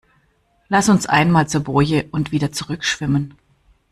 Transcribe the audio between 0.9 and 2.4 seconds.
einmal zur Boje und